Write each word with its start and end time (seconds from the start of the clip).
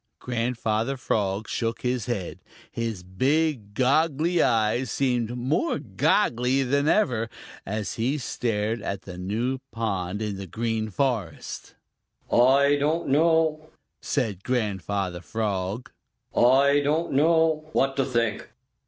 Grandfather 0.19 0.97
Frog 0.97 1.47
shook 1.47 1.83
his 1.83 2.07
head. 2.07 2.39
His 2.71 3.03
big 3.03 3.75
goggly 3.75 4.41
eyes 4.41 4.89
seemed 4.89 5.37
more 5.37 5.77
goggly 5.77 6.63
than 6.63 6.87
ever, 6.87 7.29
as 7.67 7.93
he 8.01 8.17
stared 8.17 8.81
at 8.81 9.03
the 9.03 9.19
new 9.19 9.59
pond 9.71 10.19
in 10.23 10.37
the 10.37 10.47
Green 10.47 10.89
Forest. 10.89 11.75
"I 12.33 12.77
don't 12.79 13.09
know," 13.09 13.69
said 14.01 14.43
Grandfather 14.43 15.21
Frog. 15.21 15.91
"I 16.35 16.81
don't 16.83 17.11
know 17.13 17.69
what 17.73 17.95
to 17.97 18.03
think." 18.05 18.49